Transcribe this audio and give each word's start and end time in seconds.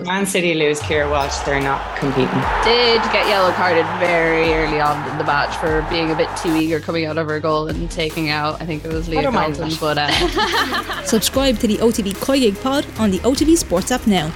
Man 0.00 0.24
City 0.26 0.54
lose 0.54 0.80
Keira 0.80 1.10
Walsh, 1.10 1.36
they're 1.40 1.60
not 1.60 1.98
competing. 1.98 2.26
Did 2.64 3.02
get 3.12 3.28
yellow 3.28 3.52
carded 3.52 3.84
very 4.00 4.52
early 4.54 4.80
on 4.80 5.08
in 5.10 5.18
the 5.18 5.24
match 5.24 5.54
for 5.56 5.86
being 5.90 6.10
a 6.10 6.14
bit 6.14 6.28
too 6.36 6.56
eager 6.56 6.80
coming 6.80 7.04
out 7.04 7.18
of 7.18 7.28
her 7.28 7.38
goal 7.38 7.68
and 7.68 7.90
taking 7.90 8.30
out, 8.30 8.60
I 8.60 8.66
think 8.66 8.84
it 8.84 8.92
was 8.92 9.08
Leah 9.08 9.30
Carlton. 9.30 9.72
But 9.78 9.98
uh, 9.98 11.02
Subscribe 11.04 11.58
to 11.58 11.66
the 11.66 11.76
OTB 11.76 12.14
Koigig 12.14 12.60
pod 12.62 12.86
on 12.98 13.10
the 13.10 13.18
OTB 13.18 13.56
Sports 13.56 13.92
app 13.92 14.06
now. 14.06 14.32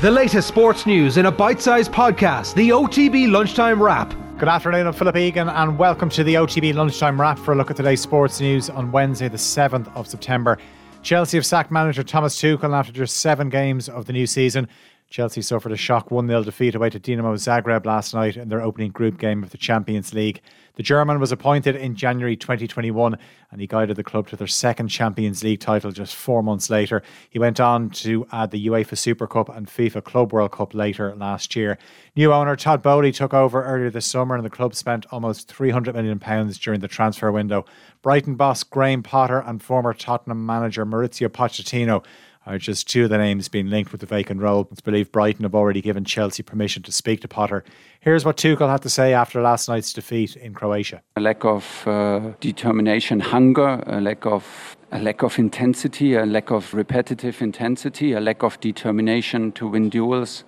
The 0.00 0.10
latest 0.10 0.46
sports 0.46 0.86
news 0.86 1.16
in 1.16 1.26
a 1.26 1.32
bite 1.32 1.60
sized 1.60 1.90
podcast, 1.90 2.54
the 2.54 2.70
OTB 2.70 3.30
Lunchtime 3.30 3.82
Wrap. 3.82 4.14
Good 4.38 4.48
afternoon, 4.48 4.86
I'm 4.86 4.92
Philip 4.92 5.16
Egan, 5.16 5.48
and 5.48 5.78
welcome 5.78 6.08
to 6.10 6.22
the 6.22 6.34
OTB 6.34 6.74
Lunchtime 6.74 7.20
Wrap 7.20 7.38
for 7.38 7.52
a 7.52 7.56
look 7.56 7.70
at 7.70 7.76
today's 7.76 8.00
sports 8.00 8.40
news 8.40 8.70
on 8.70 8.92
Wednesday, 8.92 9.28
the 9.28 9.36
7th 9.36 9.94
of 9.96 10.06
September. 10.06 10.58
Chelsea 11.02 11.36
have 11.36 11.44
sacked 11.44 11.70
manager 11.70 12.04
Thomas 12.04 12.40
Tuchel 12.40 12.72
after 12.72 12.92
just 12.92 13.16
seven 13.16 13.48
games 13.48 13.88
of 13.88 14.06
the 14.06 14.12
new 14.12 14.26
season. 14.26 14.68
Chelsea 15.12 15.42
suffered 15.42 15.72
a 15.72 15.76
shock 15.76 16.10
1 16.10 16.26
0 16.26 16.42
defeat 16.42 16.74
away 16.74 16.88
to 16.88 16.98
Dinamo 16.98 17.34
Zagreb 17.34 17.84
last 17.84 18.14
night 18.14 18.38
in 18.38 18.48
their 18.48 18.62
opening 18.62 18.90
group 18.90 19.18
game 19.18 19.42
of 19.42 19.50
the 19.50 19.58
Champions 19.58 20.14
League. 20.14 20.40
The 20.76 20.82
German 20.82 21.20
was 21.20 21.30
appointed 21.30 21.76
in 21.76 21.96
January 21.96 22.34
2021 22.34 23.18
and 23.50 23.60
he 23.60 23.66
guided 23.66 23.96
the 23.96 24.02
club 24.02 24.28
to 24.28 24.36
their 24.36 24.46
second 24.46 24.88
Champions 24.88 25.44
League 25.44 25.60
title 25.60 25.92
just 25.92 26.16
four 26.16 26.42
months 26.42 26.70
later. 26.70 27.02
He 27.28 27.38
went 27.38 27.60
on 27.60 27.90
to 27.90 28.26
add 28.32 28.52
the 28.52 28.66
UEFA 28.68 28.96
Super 28.96 29.26
Cup 29.26 29.50
and 29.50 29.66
FIFA 29.66 30.02
Club 30.02 30.32
World 30.32 30.52
Cup 30.52 30.72
later 30.72 31.14
last 31.14 31.54
year. 31.54 31.76
New 32.16 32.32
owner 32.32 32.56
Todd 32.56 32.82
Boehly 32.82 33.12
took 33.12 33.34
over 33.34 33.62
earlier 33.62 33.90
this 33.90 34.06
summer 34.06 34.34
and 34.34 34.46
the 34.46 34.48
club 34.48 34.74
spent 34.74 35.04
almost 35.10 35.54
£300 35.54 35.92
million 35.92 36.18
during 36.54 36.80
the 36.80 36.88
transfer 36.88 37.30
window. 37.30 37.66
Brighton 38.00 38.36
boss 38.36 38.62
Graham 38.62 39.02
Potter 39.02 39.40
and 39.40 39.62
former 39.62 39.92
Tottenham 39.92 40.46
manager 40.46 40.86
Mauricio 40.86 41.28
Pochettino 41.28 42.02
are 42.46 42.58
just 42.58 42.88
two 42.88 43.04
of 43.04 43.10
the 43.10 43.18
names 43.18 43.48
being 43.48 43.68
linked 43.68 43.92
with 43.92 44.00
the 44.00 44.06
vacant 44.06 44.40
role. 44.40 44.68
It's 44.70 44.80
believed 44.80 45.12
Brighton 45.12 45.44
have 45.44 45.54
already 45.54 45.80
given 45.80 46.04
Chelsea 46.04 46.42
permission 46.42 46.82
to 46.82 46.92
speak 46.92 47.20
to 47.20 47.28
Potter. 47.28 47.64
Here's 48.00 48.24
what 48.24 48.36
Tuchel 48.36 48.68
had 48.68 48.82
to 48.82 48.90
say 48.90 49.14
after 49.14 49.40
last 49.40 49.68
night's 49.68 49.92
defeat 49.92 50.36
in 50.36 50.54
Croatia. 50.54 51.02
A 51.16 51.20
lack 51.20 51.44
of 51.44 51.86
uh, 51.86 52.32
determination, 52.40 53.20
hunger, 53.20 53.82
a 53.86 54.00
lack 54.00 54.26
of 54.26 54.76
a 54.90 54.98
lack 54.98 55.22
of 55.22 55.38
intensity, 55.38 56.14
a 56.14 56.26
lack 56.26 56.50
of 56.50 56.74
repetitive 56.74 57.40
intensity, 57.40 58.12
a 58.12 58.20
lack 58.20 58.42
of 58.42 58.60
determination 58.60 59.50
to 59.52 59.66
win 59.66 59.88
duels 59.88 60.44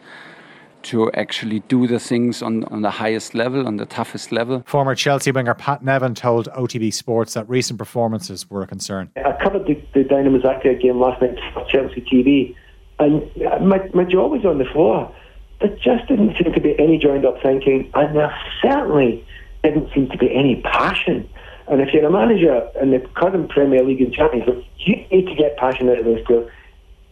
to 0.84 1.10
actually 1.12 1.60
do 1.60 1.86
the 1.86 1.98
things 1.98 2.42
on, 2.42 2.64
on 2.64 2.82
the 2.82 2.90
highest 2.90 3.34
level, 3.34 3.66
on 3.66 3.76
the 3.76 3.86
toughest 3.86 4.32
level. 4.32 4.62
Former 4.66 4.94
Chelsea 4.94 5.30
winger 5.30 5.54
Pat 5.54 5.82
Nevin 5.82 6.14
told 6.14 6.48
OTB 6.50 6.92
Sports 6.92 7.34
that 7.34 7.48
recent 7.48 7.78
performances 7.78 8.48
were 8.48 8.62
a 8.62 8.66
concern. 8.66 9.10
I 9.16 9.32
covered 9.42 9.66
the, 9.66 9.74
the 9.94 10.04
Dinamo 10.04 10.40
Zagreb 10.40 10.80
game 10.80 11.00
last 11.00 11.20
night 11.20 11.38
for 11.52 11.64
Chelsea 11.66 12.00
TV, 12.00 12.54
and 12.98 13.30
my, 13.66 13.88
my 13.94 14.04
jaw 14.04 14.28
was 14.28 14.44
on 14.44 14.58
the 14.58 14.66
floor. 14.66 15.14
There 15.60 15.76
just 15.76 16.06
didn't 16.08 16.36
seem 16.36 16.52
to 16.52 16.60
be 16.60 16.78
any 16.78 16.98
joined 16.98 17.24
up 17.24 17.42
thinking, 17.42 17.90
and 17.94 18.16
there 18.16 18.34
certainly 18.62 19.26
didn't 19.62 19.92
seem 19.94 20.08
to 20.10 20.18
be 20.18 20.34
any 20.34 20.60
passion. 20.62 21.28
And 21.66 21.80
if 21.80 21.94
you're 21.94 22.06
a 22.06 22.10
manager 22.10 22.68
in 22.80 22.90
the 22.90 23.00
current 23.14 23.48
Premier 23.48 23.82
League 23.82 24.02
and 24.02 24.12
Champions 24.12 24.48
League, 24.48 24.64
you 24.78 24.96
need 25.10 25.26
to 25.26 25.34
get 25.34 25.56
passion 25.56 25.88
out 25.88 25.98
of 25.98 26.04
those 26.04 26.22
players 26.26 26.50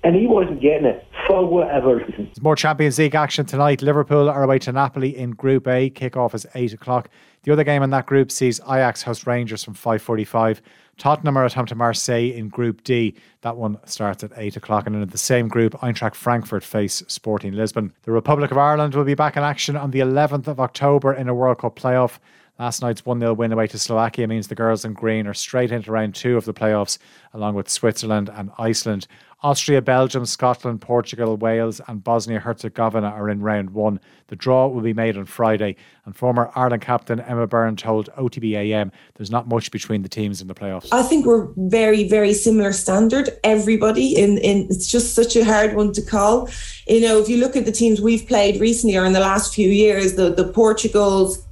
and 0.05 0.17
he 0.17 0.27
wasn't 0.27 0.61
getting 0.61 0.87
it 0.87 1.07
whatever 1.29 2.05
more 2.41 2.57
Champions 2.57 2.99
League 2.99 3.15
action 3.15 3.47
tonight. 3.47 3.83
Liverpool 3.83 4.29
are 4.29 4.43
away 4.43 4.59
to 4.61 4.73
Napoli 4.73 5.17
in 5.17 5.31
Group 5.31 5.67
A. 5.69 5.91
Kick-off 5.91 6.35
is 6.35 6.47
8 6.55 6.73
o'clock. 6.73 7.09
The 7.43 7.53
other 7.53 7.65
game 7.65 7.83
in 7.83 7.91
that 7.91 8.07
group 8.07 8.31
sees 8.31 8.61
Ajax 8.61 9.03
host 9.03 9.27
Rangers 9.27 9.65
from 9.65 9.75
5.45. 9.75 10.61
Tottenham 10.99 11.37
are 11.37 11.45
at 11.45 11.53
home 11.53 11.67
to 11.67 11.75
Marseille 11.75 12.33
in 12.33 12.49
Group 12.49 12.85
D. 12.85 13.15
That 13.41 13.57
one 13.57 13.79
starts 13.87 14.23
at 14.23 14.33
8 14.37 14.57
o'clock. 14.57 14.87
And 14.87 14.95
in 14.95 15.09
the 15.09 15.19
same 15.19 15.49
group, 15.49 15.73
Eintracht 15.75 16.15
Frankfurt 16.15 16.63
face 16.63 17.03
Sporting 17.09 17.53
Lisbon. 17.53 17.93
The 18.03 18.13
Republic 18.13 18.51
of 18.51 18.59
Ireland 18.59 18.95
will 18.95 19.05
be 19.05 19.15
back 19.15 19.37
in 19.37 19.43
action 19.43 19.77
on 19.77 19.91
the 19.91 20.01
11th 20.01 20.47
of 20.47 20.61
October 20.61 21.13
in 21.13 21.29
a 21.29 21.35
World 21.35 21.59
Cup 21.59 21.77
playoff. 21.77 22.19
Last 22.59 22.83
night's 22.83 23.05
1 23.07 23.19
0 23.19 23.33
win 23.33 23.51
away 23.51 23.67
to 23.69 23.79
Slovakia 23.79 24.29
means 24.29 24.49
the 24.49 24.55
girls 24.55 24.85
in 24.85 24.93
green 24.93 25.27
are 25.27 25.35
straight 25.35 25.73
into 25.73 25.91
round 25.91 26.15
two 26.15 26.37
of 26.37 26.45
the 26.45 26.53
playoffs, 26.53 26.99
along 27.33 27.55
with 27.55 27.69
Switzerland 27.69 28.31
and 28.33 28.51
Iceland. 28.59 29.07
Austria, 29.43 29.83
Belgium, 29.83 30.25
Scotland, 30.25 30.81
Portugal, 30.81 31.37
Wales, 31.37 31.81
and 31.89 32.05
Bosnia 32.05 32.39
Herzegovina 32.39 33.09
are 33.09 33.29
in 33.29 33.41
round 33.41 33.71
one. 33.71 33.99
The 34.29 34.37
draw 34.37 34.69
will 34.69 34.83
be 34.83 34.93
made 34.93 35.17
on 35.17 35.25
Friday, 35.25 35.77
and 36.05 36.15
former 36.15 36.53
Ireland 36.55 36.83
captain 36.83 37.21
Emma 37.21 37.47
Byrne 37.47 37.75
told 37.75 38.11
OTBAM 38.17 38.93
there's 39.15 39.31
not 39.31 39.49
much 39.49 39.71
between 39.73 40.03
the 40.03 40.09
teams 40.09 40.41
in 40.41 40.47
the 40.47 40.55
playoffs. 40.55 40.89
I 40.93 41.03
think 41.03 41.25
we're 41.25 41.49
very, 41.57 42.07
very 42.07 42.35
similar 42.35 42.73
standard. 42.73 43.31
Everybody 43.43 44.15
in, 44.15 44.37
in 44.39 44.67
it's 44.71 44.89
just 44.89 45.15
such 45.15 45.35
a 45.37 45.45
hard 45.45 45.75
one 45.75 45.93
to 45.95 46.03
call. 46.03 46.49
You 46.87 47.01
know, 47.01 47.19
if 47.19 47.31
you 47.31 47.39
look 47.39 47.57
at 47.57 47.65
the 47.65 47.73
teams 47.73 48.01
we've 48.01 48.29
played 48.29 48.61
recently 48.61 48.97
or 48.97 49.07
in 49.07 49.15
the 49.15 49.21
last 49.21 49.55
few 49.55 49.71
years, 49.71 50.15
the 50.15 50.33
the 50.33 50.53
Portugals, 50.53 51.45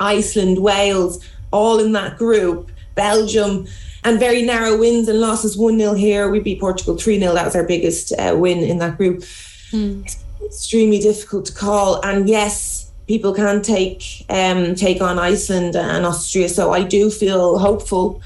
Iceland, 0.00 0.58
Wales, 0.58 1.24
all 1.52 1.78
in 1.78 1.92
that 1.92 2.16
group, 2.16 2.70
Belgium 2.94 3.66
and 4.04 4.18
very 4.18 4.42
narrow 4.42 4.78
wins 4.78 5.08
and 5.08 5.20
losses 5.20 5.56
1 5.56 5.78
0 5.78 5.94
here. 5.94 6.30
We 6.30 6.40
beat 6.40 6.60
Portugal 6.60 6.96
3 6.96 7.18
0. 7.18 7.34
That 7.34 7.44
was 7.44 7.56
our 7.56 7.64
biggest 7.64 8.12
uh, 8.12 8.34
win 8.36 8.58
in 8.58 8.78
that 8.78 8.96
group. 8.96 9.20
Mm. 9.72 10.04
extremely 10.44 10.98
difficult 10.98 11.46
to 11.46 11.52
call. 11.52 12.04
And 12.04 12.28
yes, 12.28 12.90
people 13.06 13.32
can 13.32 13.62
take 13.62 14.24
um, 14.28 14.74
take 14.74 15.00
on 15.00 15.18
Iceland 15.18 15.76
and 15.76 16.04
Austria. 16.04 16.48
So 16.48 16.72
I 16.72 16.82
do 16.82 17.10
feel 17.10 17.58
hopeful 17.58 18.20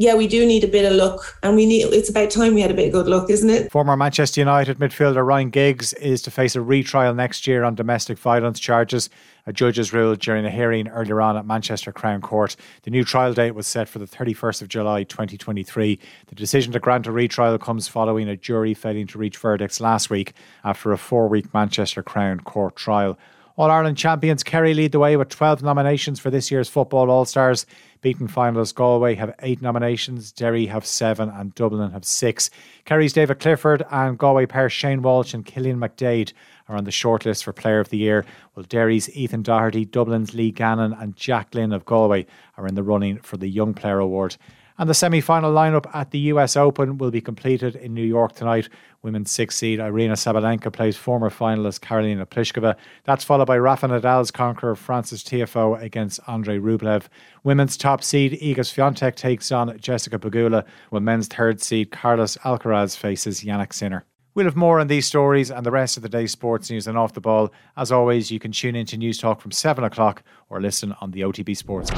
yeah, 0.00 0.14
we 0.14 0.28
do 0.28 0.46
need 0.46 0.62
a 0.62 0.68
bit 0.68 0.84
of 0.84 0.92
luck, 0.92 1.36
and 1.42 1.56
we 1.56 1.66
need. 1.66 1.82
It's 1.92 2.08
about 2.08 2.30
time 2.30 2.54
we 2.54 2.60
had 2.60 2.70
a 2.70 2.74
bit 2.74 2.86
of 2.86 2.92
good 2.92 3.08
luck, 3.08 3.28
isn't 3.28 3.50
it? 3.50 3.72
Former 3.72 3.96
Manchester 3.96 4.40
United 4.40 4.78
midfielder 4.78 5.26
Ryan 5.26 5.50
Giggs 5.50 5.92
is 5.94 6.22
to 6.22 6.30
face 6.30 6.54
a 6.54 6.62
retrial 6.62 7.12
next 7.14 7.48
year 7.48 7.64
on 7.64 7.74
domestic 7.74 8.16
violence 8.16 8.60
charges. 8.60 9.10
A 9.46 9.52
judge 9.52 9.76
has 9.76 9.92
ruled 9.92 10.20
during 10.20 10.44
a 10.44 10.50
hearing 10.50 10.86
earlier 10.86 11.20
on 11.20 11.36
at 11.36 11.46
Manchester 11.46 11.90
Crown 11.90 12.20
Court. 12.20 12.54
The 12.84 12.92
new 12.92 13.02
trial 13.02 13.34
date 13.34 13.56
was 13.56 13.66
set 13.66 13.88
for 13.88 13.98
the 13.98 14.06
31st 14.06 14.62
of 14.62 14.68
July 14.68 15.02
2023. 15.02 15.98
The 16.28 16.34
decision 16.36 16.72
to 16.74 16.78
grant 16.78 17.08
a 17.08 17.12
retrial 17.12 17.58
comes 17.58 17.88
following 17.88 18.28
a 18.28 18.36
jury 18.36 18.74
failing 18.74 19.08
to 19.08 19.18
reach 19.18 19.36
verdicts 19.36 19.80
last 19.80 20.10
week 20.10 20.32
after 20.62 20.92
a 20.92 20.98
four 20.98 21.26
week 21.26 21.52
Manchester 21.52 22.04
Crown 22.04 22.38
Court 22.38 22.76
trial. 22.76 23.18
All 23.58 23.72
Ireland 23.72 23.96
champions 23.96 24.44
Kerry 24.44 24.72
lead 24.72 24.92
the 24.92 25.00
way 25.00 25.16
with 25.16 25.30
12 25.30 25.64
nominations 25.64 26.20
for 26.20 26.30
this 26.30 26.48
year's 26.48 26.68
Football 26.68 27.10
All 27.10 27.24
Stars. 27.24 27.66
Beaten 28.02 28.28
finalists 28.28 28.72
Galway 28.72 29.16
have 29.16 29.34
eight 29.40 29.60
nominations, 29.60 30.30
Derry 30.30 30.66
have 30.66 30.86
seven, 30.86 31.28
and 31.28 31.52
Dublin 31.56 31.90
have 31.90 32.04
six. 32.04 32.50
Kerry's 32.84 33.12
David 33.12 33.40
Clifford 33.40 33.84
and 33.90 34.16
Galway 34.16 34.46
pair 34.46 34.70
Shane 34.70 35.02
Walsh 35.02 35.34
and 35.34 35.44
Cillian 35.44 35.78
McDaid 35.78 36.34
are 36.68 36.76
on 36.76 36.84
the 36.84 36.92
shortlist 36.92 37.42
for 37.42 37.52
Player 37.52 37.80
of 37.80 37.88
the 37.88 37.98
Year, 37.98 38.24
while 38.54 38.62
Derry's 38.62 39.10
Ethan 39.16 39.42
Doherty, 39.42 39.84
Dublin's 39.84 40.34
Lee 40.34 40.52
Gannon, 40.52 40.92
and 40.92 41.16
Jack 41.16 41.50
Glynn 41.50 41.72
of 41.72 41.84
Galway 41.84 42.26
are 42.56 42.68
in 42.68 42.76
the 42.76 42.84
running 42.84 43.18
for 43.18 43.38
the 43.38 43.48
Young 43.48 43.74
Player 43.74 43.98
Award. 43.98 44.36
And 44.80 44.88
the 44.88 44.94
semi 44.94 45.20
final 45.20 45.52
lineup 45.52 45.92
at 45.92 46.12
the 46.12 46.18
US 46.30 46.56
Open 46.56 46.98
will 46.98 47.10
be 47.10 47.20
completed 47.20 47.74
in 47.74 47.94
New 47.94 48.04
York 48.04 48.36
tonight. 48.36 48.68
Women's 49.02 49.30
six 49.30 49.56
seed 49.56 49.80
Aryna 49.80 50.12
Sabalenka 50.12 50.72
plays 50.72 50.96
former 50.96 51.30
finalist 51.30 51.80
Karolina 51.80 52.24
Pliskova. 52.24 52.76
That's 53.02 53.24
followed 53.24 53.46
by 53.46 53.58
Rafa 53.58 53.88
Nadal's 53.88 54.30
conqueror 54.30 54.76
Frances 54.76 55.24
Tiafoe 55.24 55.82
against 55.82 56.20
Andrei 56.28 56.58
Rublev. 56.58 57.08
Women's 57.42 57.76
top 57.76 58.04
seed 58.04 58.32
Iga 58.40 58.58
Swiatek 58.58 59.16
takes 59.16 59.50
on 59.50 59.76
Jessica 59.78 60.18
Pegula, 60.18 60.64
while 60.90 61.00
men's 61.00 61.26
third 61.26 61.60
seed 61.60 61.90
Carlos 61.90 62.36
Alcaraz 62.38 62.96
faces 62.96 63.42
Jannik 63.42 63.72
Sinner. 63.72 64.04
We'll 64.38 64.46
have 64.46 64.54
more 64.54 64.78
on 64.78 64.86
these 64.86 65.04
stories 65.04 65.50
and 65.50 65.66
the 65.66 65.72
rest 65.72 65.96
of 65.96 66.04
the 66.04 66.08
day's 66.08 66.30
sports 66.30 66.70
news 66.70 66.86
and 66.86 66.96
off 66.96 67.12
the 67.12 67.20
ball. 67.20 67.52
As 67.76 67.90
always, 67.90 68.30
you 68.30 68.38
can 68.38 68.52
tune 68.52 68.76
into 68.76 68.96
Newstalk 68.96 69.40
from 69.40 69.50
7 69.50 69.82
o'clock 69.82 70.22
or 70.48 70.60
listen 70.60 70.94
on 71.00 71.10
the 71.10 71.22
OTB 71.22 71.56
Sports. 71.56 71.90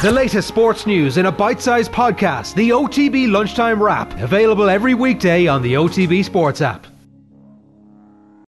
The 0.00 0.12
latest 0.12 0.46
sports 0.46 0.86
news 0.86 1.16
in 1.16 1.26
a 1.26 1.32
bite 1.32 1.60
sized 1.60 1.90
podcast, 1.90 2.54
the 2.54 2.70
OTB 2.70 3.28
Lunchtime 3.28 3.82
Wrap, 3.82 4.16
available 4.20 4.70
every 4.70 4.94
weekday 4.94 5.48
on 5.48 5.62
the 5.62 5.74
OTB 5.74 6.24
Sports 6.24 6.60
app. 6.60 6.86